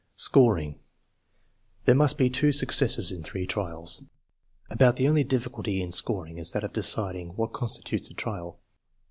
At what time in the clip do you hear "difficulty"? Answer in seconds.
5.23-5.79